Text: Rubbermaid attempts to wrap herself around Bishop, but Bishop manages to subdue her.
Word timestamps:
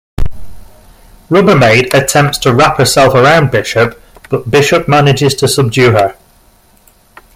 Rubbermaid 1.29 1.93
attempts 1.93 2.39
to 2.39 2.55
wrap 2.55 2.79
herself 2.79 3.13
around 3.13 3.51
Bishop, 3.51 4.01
but 4.31 4.49
Bishop 4.49 4.87
manages 4.87 5.35
to 5.35 5.47
subdue 5.47 5.91
her. 5.91 6.17